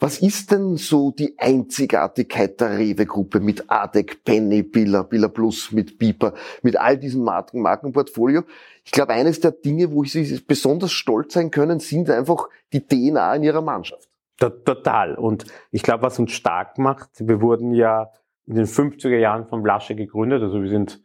Was 0.00 0.20
ist 0.20 0.50
denn 0.50 0.76
so 0.76 1.12
die 1.12 1.38
Einzigartigkeit 1.38 2.60
der 2.60 2.78
Rewe-Gruppe 2.78 3.40
mit 3.40 3.70
ADEC, 3.70 4.24
Penny, 4.24 4.62
Billa, 4.62 5.02
Billa 5.02 5.28
Plus, 5.28 5.70
mit 5.70 5.98
Beeper, 5.98 6.34
mit 6.62 6.76
all 6.76 6.98
diesem 6.98 7.22
Marken, 7.22 7.62
Markenportfolio? 7.62 8.42
Ich 8.84 8.90
glaube, 8.90 9.12
eines 9.12 9.40
der 9.40 9.52
Dinge, 9.52 9.92
wo 9.92 10.04
Sie 10.04 10.40
besonders 10.46 10.92
stolz 10.92 11.34
sein 11.34 11.50
können, 11.50 11.78
sind 11.78 12.10
einfach 12.10 12.48
die 12.72 12.84
DNA 12.84 13.36
in 13.36 13.42
Ihrer 13.44 13.62
Mannschaft. 13.62 14.08
Total. 14.38 15.14
Und 15.14 15.46
ich 15.70 15.82
glaube, 15.82 16.02
was 16.02 16.18
uns 16.18 16.32
stark 16.32 16.76
macht, 16.78 17.08
wir 17.18 17.40
wurden 17.40 17.72
ja 17.72 18.10
in 18.46 18.56
den 18.56 18.66
50er 18.66 19.16
Jahren 19.16 19.46
von 19.46 19.64
Lasche 19.64 19.94
gegründet. 19.94 20.42
Also 20.42 20.62
wir 20.62 20.68
sind 20.68 21.00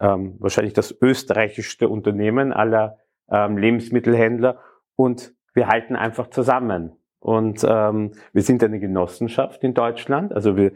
ähm, 0.00 0.34
wahrscheinlich 0.38 0.72
das 0.72 0.94
österreichischste 1.00 1.88
Unternehmen 1.88 2.52
aller 2.52 2.98
ähm, 3.32 3.56
Lebensmittelhändler 3.56 4.60
und 4.94 5.34
wir 5.54 5.66
halten 5.66 5.96
einfach 5.96 6.28
zusammen. 6.28 6.92
Und 7.18 7.64
ähm, 7.68 8.12
wir 8.32 8.42
sind 8.42 8.62
eine 8.64 8.80
Genossenschaft 8.80 9.62
in 9.64 9.74
Deutschland. 9.74 10.32
Also 10.32 10.56
wir 10.56 10.72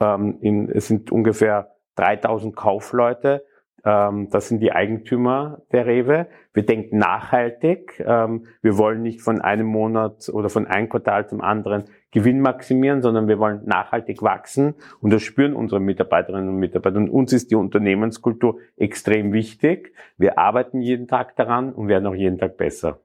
ähm, 0.00 0.38
in, 0.40 0.68
es 0.68 0.88
sind 0.88 1.10
ungefähr 1.10 1.76
3000 1.96 2.54
Kaufleute 2.56 3.44
das 3.84 4.48
sind 4.48 4.60
die 4.60 4.72
Eigentümer 4.72 5.62
der 5.72 5.86
Rewe. 5.86 6.28
Wir 6.54 6.64
denken 6.64 6.98
nachhaltig. 6.98 8.02
Ähm, 8.06 8.46
wir 8.62 8.78
wollen 8.78 9.02
nicht 9.02 9.22
von 9.22 9.40
einem 9.40 9.66
Monat 9.66 10.28
oder 10.32 10.48
von 10.48 10.66
einem 10.66 10.88
Quartal 10.88 11.28
zum 11.28 11.40
anderen 11.40 11.84
Gewinn 12.12 12.40
maximieren, 12.40 13.02
sondern 13.02 13.26
wir 13.26 13.38
wollen 13.38 13.62
nachhaltig 13.64 14.22
wachsen. 14.22 14.74
Und 15.00 15.12
das 15.12 15.22
spüren 15.22 15.54
unsere 15.54 15.80
Mitarbeiterinnen 15.80 16.48
und 16.48 16.56
Mitarbeiter. 16.56 16.98
Und 16.98 17.08
uns 17.08 17.32
ist 17.32 17.50
die 17.50 17.56
Unternehmenskultur 17.56 18.58
extrem 18.76 19.32
wichtig. 19.32 19.94
Wir 20.16 20.38
arbeiten 20.38 20.80
jeden 20.80 21.08
Tag 21.08 21.34
daran 21.36 21.72
und 21.72 21.88
werden 21.88 22.06
auch 22.06 22.14
jeden 22.14 22.38
Tag 22.38 22.56
besser. 22.56 23.00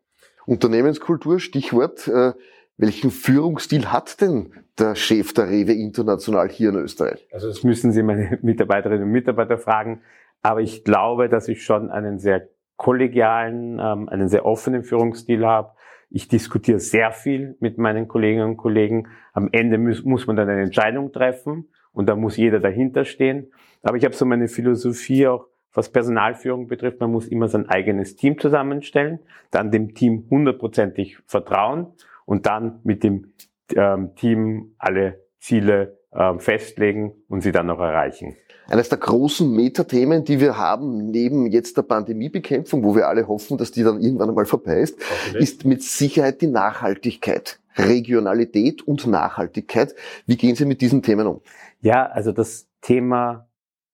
Unternehmenskultur, 0.45 1.39
Stichwort. 1.39 2.07
Äh, 2.07 2.33
welchen 2.77 3.09
Führungsstil 3.09 3.91
hat 3.91 4.21
denn 4.21 4.53
der 4.77 4.93
Chef 4.93 5.33
der 5.33 5.49
Rewe 5.49 5.73
International 5.73 6.47
hier 6.47 6.69
in 6.69 6.75
Österreich? 6.75 7.27
Also 7.31 7.47
das 7.47 7.63
müssen 7.63 7.91
Sie 7.91 8.03
meine 8.03 8.37
Mitarbeiterinnen 8.43 9.03
und 9.03 9.11
Mitarbeiter 9.11 9.57
fragen. 9.57 10.01
Aber 10.47 10.61
ich 10.61 10.85
glaube, 10.85 11.27
dass 11.27 11.49
ich 11.49 11.65
schon 11.65 11.91
einen 11.91 12.19
sehr 12.19 12.47
kollegialen, 12.77 13.79
ähm, 13.81 14.07
einen 14.07 14.29
sehr 14.29 14.45
offenen 14.45 14.85
Führungsstil 14.85 15.45
habe. 15.45 15.73
Ich 16.09 16.29
diskutiere 16.29 16.79
sehr 16.79 17.11
viel 17.11 17.57
mit 17.59 17.77
meinen 17.77 18.07
Kolleginnen 18.07 18.51
und 18.51 18.55
Kollegen. 18.55 19.09
Am 19.33 19.49
Ende 19.51 19.77
muss, 19.77 20.05
muss 20.05 20.25
man 20.25 20.37
dann 20.37 20.47
eine 20.47 20.61
Entscheidung 20.61 21.11
treffen 21.11 21.67
und 21.91 22.07
da 22.07 22.15
muss 22.15 22.37
jeder 22.37 22.61
dahinter 22.61 23.03
stehen. 23.03 23.51
Aber 23.83 23.97
ich 23.97 24.05
habe 24.05 24.15
so 24.15 24.25
meine 24.25 24.47
Philosophie 24.47 25.27
auch, 25.27 25.47
was 25.73 25.91
Personalführung 25.91 26.67
betrifft. 26.67 27.01
Man 27.01 27.11
muss 27.11 27.27
immer 27.27 27.49
sein 27.49 27.67
eigenes 27.67 28.15
Team 28.15 28.39
zusammenstellen, 28.39 29.19
dann 29.51 29.69
dem 29.69 29.95
Team 29.95 30.27
hundertprozentig 30.29 31.17
vertrauen 31.25 31.87
und 32.25 32.45
dann 32.45 32.79
mit 32.85 33.03
dem 33.03 33.33
ähm, 33.75 34.15
Team 34.15 34.75
alle 34.77 35.25
Ziele 35.39 35.99
festlegen 36.39 37.13
und 37.29 37.41
sie 37.41 37.51
dann 37.51 37.67
noch 37.67 37.79
erreichen. 37.79 38.35
Eines 38.69 38.89
der 38.89 38.97
großen 38.97 39.49
Metathemen, 39.49 40.25
die 40.25 40.41
wir 40.41 40.57
haben, 40.57 41.09
neben 41.11 41.45
jetzt 41.47 41.77
der 41.77 41.83
Pandemiebekämpfung, 41.83 42.83
wo 42.83 42.95
wir 42.95 43.07
alle 43.07 43.27
hoffen, 43.27 43.57
dass 43.57 43.71
die 43.71 43.83
dann 43.83 44.01
irgendwann 44.01 44.29
einmal 44.29 44.45
vorbei 44.45 44.79
ist, 44.79 44.99
ist 45.35 45.63
mit 45.63 45.83
Sicherheit 45.83 46.41
die 46.41 46.47
Nachhaltigkeit. 46.47 47.59
Regionalität 47.77 48.81
und 48.81 49.05
Nachhaltigkeit. 49.07 49.95
Wie 50.25 50.35
gehen 50.35 50.55
Sie 50.55 50.65
mit 50.65 50.81
diesen 50.81 51.01
Themen 51.01 51.27
um? 51.27 51.41
Ja, 51.79 52.07
also 52.07 52.31
das 52.31 52.67
Thema 52.81 53.47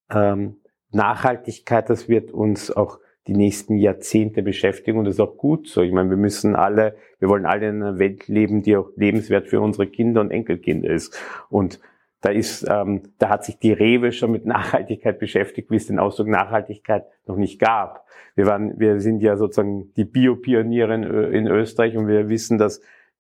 ähm, 0.10 0.56
Nachhaltigkeit, 0.92 1.90
das 1.90 2.08
wird 2.08 2.32
uns 2.32 2.72
auch 2.72 3.00
die 3.28 3.34
nächsten 3.34 3.78
Jahrzehnte 3.78 4.42
beschäftigen 4.42 5.00
und 5.00 5.06
das 5.06 5.16
ist 5.16 5.20
auch 5.20 5.38
gut 5.38 5.68
so. 5.68 5.82
Ich 5.82 5.92
meine, 5.92 6.10
wir 6.10 6.18
müssen 6.18 6.56
alle, 6.56 6.96
wir 7.20 7.30
wollen 7.30 7.46
alle 7.46 7.70
in 7.70 7.82
einer 7.82 8.00
Welt 8.00 8.28
leben, 8.28 8.64
die 8.64 8.76
auch 8.76 8.90
lebenswert 8.96 9.48
für 9.48 9.62
unsere 9.62 9.88
Kinder 9.88 10.22
und 10.22 10.32
Enkelkinder 10.32 10.90
ist. 10.90 11.18
Und 11.50 11.80
da 12.24 12.30
ist, 12.30 12.66
ähm, 12.70 13.04
da 13.20 13.28
hat 13.28 13.44
sich 13.44 13.60
die 13.60 13.74
Rewe 13.74 14.14
schon 14.14 14.32
mit 14.32 14.46
Nachhaltigkeit 14.46 15.20
beschäftigt, 15.20 15.70
wie 15.70 15.76
es 15.76 15.88
den 15.88 16.00
Ausdruck 16.00 16.30
Nachhaltigkeit 16.30 17.06
noch 17.28 17.36
nicht 17.36 17.60
gab. 17.60 18.08
Wir 18.36 18.46
waren, 18.46 18.80
wir 18.80 19.02
sind 19.02 19.22
ja 19.22 19.36
sozusagen 19.36 19.94
die 19.96 20.06
Biopioniere 20.06 20.96
in, 20.96 21.04
in 21.04 21.48
Österreich 21.48 21.98
und 21.98 22.08
wir 22.08 22.30
wissen, 22.30 22.58
dass 22.58 22.80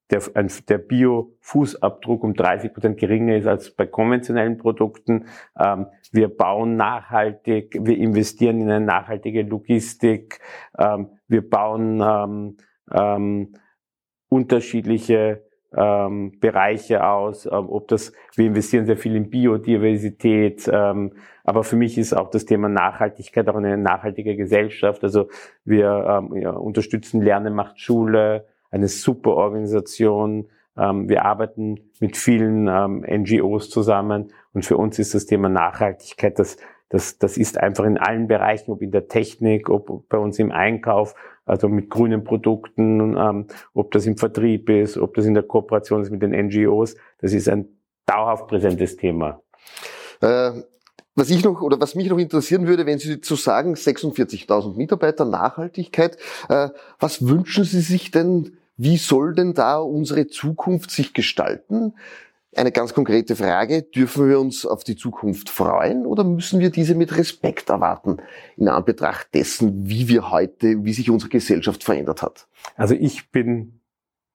der, 0.09 0.21
der 0.69 0.77
Bio-Fußabdruck 0.77 2.23
um 2.23 2.33
30 2.33 2.73
Prozent 2.73 2.97
geringer 2.97 3.35
ist 3.35 3.45
als 3.45 3.71
bei 3.71 3.85
konventionellen 3.85 4.57
Produkten. 4.57 5.25
Ähm, 5.59 5.87
wir 6.13 6.29
bauen 6.29 6.77
nachhaltig, 6.77 7.77
wir 7.81 7.97
investieren 7.97 8.61
in 8.61 8.69
eine 8.69 8.85
nachhaltige 8.85 9.41
Logistik, 9.41 10.39
ähm, 10.77 11.09
wir 11.27 11.49
bauen 11.49 12.01
ähm, 12.01 12.57
ähm, 12.89 13.53
unterschiedliche 14.29 15.43
ähm, 15.75 16.39
Bereiche 16.39 17.05
aus, 17.05 17.45
ähm, 17.45 17.69
ob 17.69 17.87
das, 17.87 18.13
wir 18.35 18.47
investieren 18.47 18.85
sehr 18.85 18.97
viel 18.97 19.15
in 19.15 19.29
Biodiversität, 19.29 20.69
ähm, 20.71 21.13
aber 21.43 21.63
für 21.63 21.75
mich 21.75 21.97
ist 21.97 22.13
auch 22.13 22.29
das 22.29 22.45
Thema 22.45 22.69
Nachhaltigkeit 22.69 23.49
auch 23.49 23.55
eine 23.55 23.77
nachhaltige 23.77 24.35
Gesellschaft. 24.35 25.03
Also 25.03 25.27
wir 25.65 26.21
ähm, 26.31 26.37
ja, 26.37 26.51
unterstützen 26.51 27.21
Lernen 27.21 27.53
macht 27.53 27.79
Schule, 27.79 28.45
eine 28.71 28.87
super 28.87 29.31
Organisation. 29.31 30.47
Ähm, 30.77 31.09
wir 31.09 31.25
arbeiten 31.25 31.79
mit 31.99 32.17
vielen 32.17 32.67
ähm, 32.67 33.05
NGOs 33.05 33.69
zusammen 33.69 34.31
und 34.53 34.65
für 34.65 34.77
uns 34.77 34.99
ist 34.99 35.15
das 35.15 35.25
Thema 35.25 35.49
Nachhaltigkeit 35.49 36.39
das 36.39 36.57
das, 36.93 37.17
das 37.17 37.37
ist 37.37 37.57
einfach 37.57 37.85
in 37.85 37.97
allen 37.97 38.27
Bereichen, 38.27 38.71
ob 38.71 38.83
in 38.83 38.91
der 38.91 39.07
Technik, 39.07 39.67
ob 39.71 40.07
bei 40.09 40.17
uns 40.19 40.37
im 40.37 40.51
Einkauf, 40.51 41.15
also 41.45 41.67
mit 41.67 41.89
grünen 41.89 42.23
Produkten, 42.23 43.17
ähm, 43.17 43.47
ob 43.73 43.91
das 43.91 44.05
im 44.05 44.17
Vertrieb 44.17 44.69
ist, 44.69 44.97
ob 44.97 45.13
das 45.15 45.25
in 45.25 45.33
der 45.33 45.43
Kooperation 45.43 46.01
ist 46.01 46.11
mit 46.11 46.21
den 46.21 46.31
NGOs. 46.31 46.95
Das 47.19 47.33
ist 47.33 47.49
ein 47.49 47.67
dauerhaft 48.05 48.47
präsentes 48.47 48.95
Thema. 48.95 49.41
Äh, 50.21 50.51
was 51.15 51.29
ich 51.29 51.43
noch 51.43 51.61
oder 51.61 51.79
was 51.79 51.95
mich 51.95 52.09
noch 52.09 52.17
interessieren 52.17 52.65
würde, 52.65 52.85
wenn 52.85 52.97
Sie 52.97 53.21
zu 53.21 53.35
sagen 53.35 53.75
46.000 53.75 54.75
Mitarbeiter 54.75 55.25
Nachhaltigkeit, 55.25 56.17
äh, 56.49 56.69
was 56.99 57.27
wünschen 57.27 57.65
Sie 57.65 57.81
sich 57.81 58.11
denn? 58.11 58.57
Wie 58.75 58.97
soll 58.97 59.35
denn 59.35 59.53
da 59.53 59.77
unsere 59.77 60.27
Zukunft 60.27 60.89
sich 60.89 61.13
gestalten? 61.13 61.93
Eine 62.55 62.71
ganz 62.71 62.93
konkrete 62.93 63.35
Frage, 63.35 63.81
dürfen 63.81 64.29
wir 64.29 64.39
uns 64.39 64.65
auf 64.65 64.83
die 64.83 64.95
Zukunft 64.95 65.49
freuen 65.49 66.05
oder 66.05 66.23
müssen 66.23 66.59
wir 66.59 66.69
diese 66.69 66.95
mit 66.95 67.17
Respekt 67.17 67.69
erwarten 67.69 68.17
in 68.57 68.67
Anbetracht 68.67 69.33
dessen, 69.33 69.87
wie 69.87 70.07
wir 70.07 70.29
heute, 70.29 70.83
wie 70.83 70.93
sich 70.93 71.09
unsere 71.09 71.29
Gesellschaft 71.29 71.83
verändert 71.83 72.21
hat? 72.21 72.47
Also 72.75 72.95
ich 72.95 73.31
bin 73.31 73.79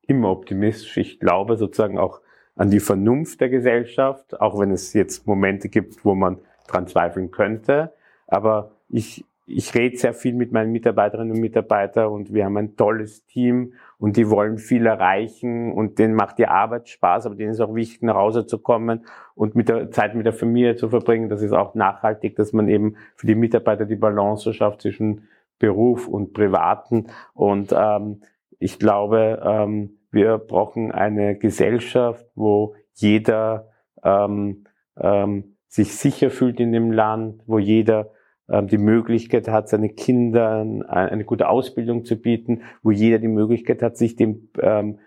immer 0.06 0.30
optimistisch. 0.30 0.96
Ich 0.96 1.20
glaube 1.20 1.56
sozusagen 1.56 1.98
auch 1.98 2.20
an 2.56 2.70
die 2.70 2.80
Vernunft 2.80 3.40
der 3.40 3.50
Gesellschaft, 3.50 4.40
auch 4.40 4.58
wenn 4.58 4.72
es 4.72 4.92
jetzt 4.94 5.26
Momente 5.26 5.68
gibt, 5.68 6.04
wo 6.04 6.14
man 6.14 6.38
dran 6.66 6.88
zweifeln 6.88 7.30
könnte. 7.30 7.92
Aber 8.26 8.72
ich 8.88 9.24
ich 9.48 9.74
rede 9.74 9.96
sehr 9.96 10.12
viel 10.12 10.34
mit 10.34 10.52
meinen 10.52 10.72
Mitarbeiterinnen 10.72 11.32
und 11.32 11.40
Mitarbeitern 11.40 12.08
und 12.08 12.32
wir 12.32 12.44
haben 12.44 12.56
ein 12.58 12.76
tolles 12.76 13.24
Team 13.26 13.72
und 13.98 14.16
die 14.16 14.28
wollen 14.28 14.58
viel 14.58 14.86
erreichen 14.86 15.72
und 15.72 15.98
denen 15.98 16.14
macht 16.14 16.38
die 16.38 16.46
Arbeit 16.46 16.88
Spaß, 16.88 17.26
aber 17.26 17.34
denen 17.34 17.52
ist 17.52 17.60
auch 17.60 17.74
wichtig, 17.74 18.02
nach 18.02 18.16
Hause 18.16 18.46
zu 18.46 18.58
kommen 18.58 19.06
und 19.34 19.54
mit 19.54 19.68
der 19.68 19.90
Zeit 19.90 20.14
mit 20.14 20.26
der 20.26 20.34
Familie 20.34 20.76
zu 20.76 20.90
verbringen. 20.90 21.30
Das 21.30 21.40
ist 21.40 21.52
auch 21.52 21.74
nachhaltig, 21.74 22.36
dass 22.36 22.52
man 22.52 22.68
eben 22.68 22.96
für 23.16 23.26
die 23.26 23.34
Mitarbeiter 23.34 23.86
die 23.86 23.96
Balance 23.96 24.52
schafft 24.52 24.82
zwischen 24.82 25.28
Beruf 25.58 26.08
und 26.08 26.34
Privaten. 26.34 27.06
Und 27.32 27.74
ähm, 27.76 28.20
ich 28.58 28.78
glaube, 28.78 29.42
ähm, 29.44 29.98
wir 30.10 30.38
brauchen 30.38 30.92
eine 30.92 31.36
Gesellschaft, 31.36 32.26
wo 32.34 32.74
jeder 32.92 33.70
ähm, 34.02 34.64
ähm, 34.96 35.56
sich 35.68 35.96
sicher 35.96 36.30
fühlt 36.30 36.60
in 36.60 36.72
dem 36.72 36.92
Land, 36.92 37.42
wo 37.46 37.58
jeder 37.58 38.10
die 38.48 38.78
Möglichkeit 38.78 39.46
hat, 39.48 39.68
seine 39.68 39.90
Kindern 39.90 40.82
eine 40.82 41.24
gute 41.24 41.48
Ausbildung 41.48 42.06
zu 42.06 42.16
bieten, 42.16 42.62
wo 42.82 42.90
jeder 42.90 43.18
die 43.18 43.28
Möglichkeit 43.28 43.82
hat, 43.82 43.98
sich 43.98 44.16
dem, 44.16 44.48
ähm, 44.58 44.98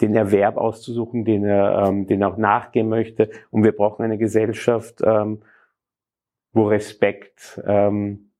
den 0.00 0.14
Erwerb 0.14 0.56
auszusuchen, 0.56 1.24
den 1.24 1.44
er, 1.44 1.88
ähm, 1.88 2.06
den 2.06 2.22
auch 2.22 2.36
nachgehen 2.36 2.88
möchte. 2.88 3.30
Und 3.50 3.64
wir 3.64 3.72
brauchen 3.72 4.04
eine 4.04 4.18
Gesellschaft, 4.18 5.02
ähm, 5.04 5.42
wo 6.52 6.68
Respekt 6.68 7.60
ähm, 7.66 8.30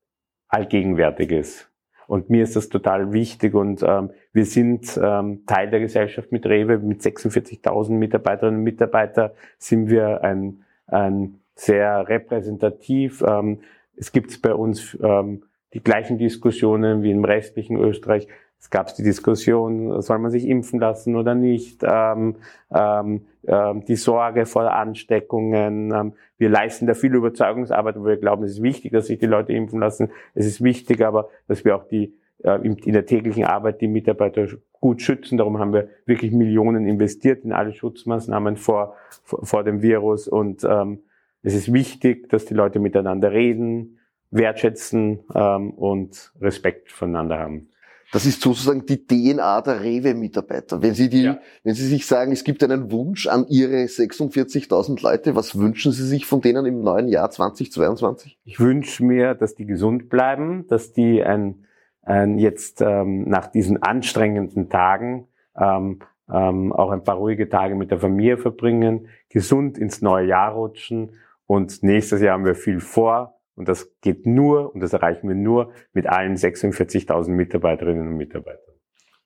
allgegenwärtig 0.48 1.32
ist. 1.32 1.70
Und 2.06 2.30
mir 2.30 2.44
ist 2.44 2.54
das 2.54 2.68
total 2.68 3.12
wichtig 3.12 3.54
und 3.54 3.82
ähm, 3.82 4.10
wir 4.32 4.44
sind 4.44 4.98
ähm, 5.02 5.44
Teil 5.46 5.70
der 5.70 5.80
Gesellschaft 5.80 6.32
mit 6.32 6.46
Rewe. 6.46 6.78
Mit 6.78 7.00
46.000 7.00 7.92
Mitarbeiterinnen 7.92 8.58
und 8.58 8.64
Mitarbeitern 8.64 9.30
sind 9.58 9.88
wir 9.88 10.22
ein, 10.22 10.64
ein 10.86 11.40
sehr 11.54 12.06
repräsentativ. 12.08 13.24
Ähm, 13.26 13.60
es 13.96 14.12
gibt 14.12 14.40
bei 14.42 14.54
uns 14.54 14.96
ähm, 15.02 15.42
die 15.72 15.82
gleichen 15.82 16.18
Diskussionen 16.18 17.02
wie 17.02 17.10
im 17.10 17.24
restlichen 17.24 17.76
Österreich. 17.76 18.28
Es 18.58 18.70
gab 18.70 18.94
die 18.94 19.02
Diskussion, 19.02 20.00
soll 20.00 20.18
man 20.18 20.30
sich 20.30 20.46
impfen 20.46 20.80
lassen 20.80 21.16
oder 21.16 21.34
nicht, 21.34 21.82
ähm, 21.82 22.36
ähm, 22.74 23.26
ähm, 23.46 23.84
die 23.84 23.96
Sorge 23.96 24.46
vor 24.46 24.72
Ansteckungen. 24.72 25.92
Ähm, 25.92 26.12
wir 26.38 26.48
leisten 26.48 26.86
da 26.86 26.94
viel 26.94 27.14
Überzeugungsarbeit, 27.14 27.96
wo 27.98 28.06
wir 28.06 28.16
glauben, 28.16 28.44
es 28.44 28.52
ist 28.52 28.62
wichtig, 28.62 28.92
dass 28.92 29.06
sich 29.06 29.18
die 29.18 29.26
Leute 29.26 29.52
impfen 29.52 29.80
lassen. 29.80 30.10
Es 30.34 30.46
ist 30.46 30.62
wichtig 30.62 31.04
aber, 31.04 31.28
dass 31.46 31.64
wir 31.64 31.76
auch 31.76 31.86
die 31.86 32.14
äh, 32.42 32.58
in, 32.64 32.76
in 32.76 32.92
der 32.92 33.06
täglichen 33.06 33.44
Arbeit 33.44 33.80
die 33.80 33.88
Mitarbeiter 33.88 34.46
gut 34.80 35.02
schützen. 35.02 35.38
Darum 35.38 35.58
haben 35.58 35.72
wir 35.72 35.88
wirklich 36.06 36.32
Millionen 36.32 36.86
investiert 36.86 37.44
in 37.44 37.52
alle 37.52 37.72
Schutzmaßnahmen 37.72 38.56
vor, 38.56 38.94
vor, 39.24 39.44
vor 39.44 39.64
dem 39.64 39.82
Virus. 39.82 40.28
Und 40.28 40.64
ähm, 40.64 41.00
es 41.44 41.54
ist 41.54 41.72
wichtig, 41.72 42.30
dass 42.30 42.46
die 42.46 42.54
Leute 42.54 42.80
miteinander 42.80 43.30
reden, 43.30 43.98
wertschätzen 44.30 45.20
ähm, 45.34 45.70
und 45.72 46.32
Respekt 46.40 46.90
voneinander 46.90 47.38
haben. 47.38 47.68
Das 48.12 48.26
ist 48.26 48.40
sozusagen 48.40 48.86
die 48.86 49.06
DNA 49.06 49.60
der 49.60 49.82
Rewe-Mitarbeiter. 49.82 50.80
Wenn 50.80 50.94
Sie 50.94 51.08
die, 51.08 51.24
ja. 51.24 51.38
wenn 51.62 51.74
Sie 51.74 51.86
sich 51.86 52.06
sagen, 52.06 52.32
es 52.32 52.44
gibt 52.44 52.62
einen 52.64 52.90
Wunsch 52.90 53.26
an 53.26 53.46
Ihre 53.48 53.84
46.000 53.84 55.02
Leute, 55.02 55.34
was 55.36 55.58
wünschen 55.58 55.92
Sie 55.92 56.06
sich 56.06 56.24
von 56.24 56.40
denen 56.40 56.64
im 56.64 56.80
neuen 56.82 57.08
Jahr 57.08 57.30
2022? 57.30 58.38
Ich 58.44 58.58
wünsche 58.58 59.04
mir, 59.04 59.34
dass 59.34 59.54
die 59.54 59.66
gesund 59.66 60.08
bleiben, 60.08 60.66
dass 60.68 60.92
die 60.92 61.22
ein, 61.22 61.66
ein 62.02 62.38
jetzt 62.38 62.80
ähm, 62.80 63.28
nach 63.28 63.48
diesen 63.48 63.82
anstrengenden 63.82 64.70
Tagen 64.70 65.26
ähm, 65.58 65.98
ähm, 66.32 66.72
auch 66.72 66.90
ein 66.90 67.04
paar 67.04 67.16
ruhige 67.16 67.48
Tage 67.48 67.74
mit 67.74 67.90
der 67.90 67.98
Familie 67.98 68.38
verbringen, 68.38 69.08
gesund 69.28 69.76
ins 69.76 70.00
neue 70.00 70.28
Jahr 70.28 70.52
rutschen 70.52 71.10
und 71.46 71.82
nächstes 71.82 72.20
Jahr 72.20 72.34
haben 72.34 72.44
wir 72.44 72.54
viel 72.54 72.80
vor 72.80 73.40
und 73.54 73.68
das 73.68 73.88
geht 74.00 74.26
nur, 74.26 74.74
und 74.74 74.80
das 74.80 74.92
erreichen 74.92 75.28
wir 75.28 75.36
nur 75.36 75.72
mit 75.92 76.06
allen 76.06 76.36
46.000 76.36 77.30
Mitarbeiterinnen 77.30 78.08
und 78.08 78.16
Mitarbeitern. 78.16 78.74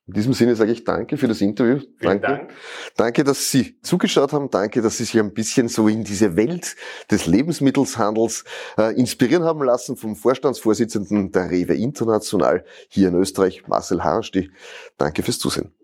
In 0.09 0.15
diesem 0.15 0.33
Sinne 0.33 0.57
sage 0.57 0.73
ich 0.73 0.85
danke 0.85 1.19
für 1.19 1.29
das 1.29 1.43
Interview. 1.43 1.81
Vielen 1.99 2.23
danke. 2.23 2.27
Dank. 2.27 2.51
Danke, 2.97 3.25
dass 3.25 3.51
Sie 3.51 3.79
zugeschaut 3.83 4.33
haben. 4.33 4.49
Danke, 4.49 4.81
dass 4.81 4.97
Sie 4.97 5.05
sich 5.05 5.21
ein 5.21 5.35
bisschen 5.35 5.69
so 5.69 5.87
in 5.87 6.03
diese 6.03 6.35
Welt 6.35 6.77
des 7.11 7.27
Lebensmittelshandels 7.27 8.45
äh, 8.79 8.99
inspirieren 8.99 9.45
haben 9.45 9.63
lassen 9.63 9.97
vom 9.97 10.17
Vorstandsvorsitzenden 10.17 11.31
der 11.31 11.51
Rewe 11.51 11.75
International 11.75 12.65
hier 12.89 13.09
in 13.09 13.17
Österreich, 13.17 13.69
Marcel 13.69 14.03
Harnstich. 14.03 14.51
Danke 14.97 15.23
fürs 15.23 15.39
Zusehen. 15.39 15.75